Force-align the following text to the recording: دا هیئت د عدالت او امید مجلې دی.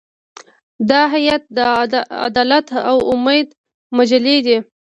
دا 0.89 1.01
هیئت 1.15 1.43
د 1.91 1.95
عدالت 2.27 2.67
او 2.89 2.97
امید 3.13 3.47
مجلې 3.97 4.37
دی. 4.45 4.57